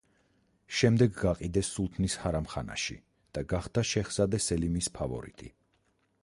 [0.77, 2.97] შემდეგ გაყიდეს სულთნის ჰარამხანაში
[3.39, 5.53] და გახდა შეჰზადე სელიმის ფავორიტი.